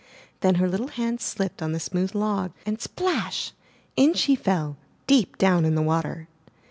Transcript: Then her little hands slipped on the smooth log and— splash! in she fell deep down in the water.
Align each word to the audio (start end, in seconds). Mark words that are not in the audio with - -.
Then 0.39 0.55
her 0.55 0.67
little 0.67 0.87
hands 0.87 1.23
slipped 1.23 1.61
on 1.61 1.73
the 1.73 1.79
smooth 1.79 2.15
log 2.15 2.53
and— 2.65 2.81
splash! 2.81 3.51
in 3.95 4.15
she 4.15 4.33
fell 4.33 4.77
deep 5.05 5.37
down 5.37 5.63
in 5.63 5.75
the 5.75 5.81
water. 5.83 6.27